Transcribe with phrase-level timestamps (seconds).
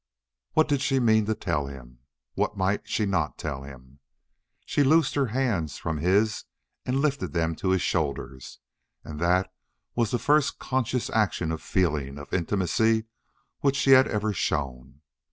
[0.53, 1.99] What did she mean to tell him?
[2.33, 3.99] What might she not tell him?
[4.65, 6.45] She loosed her hands from his
[6.87, 8.57] and lifted them to his shoulders,
[9.03, 9.53] and that
[9.93, 13.05] was the first conscious action of feeling, of intimacy,
[13.59, 15.01] which she had ever shown.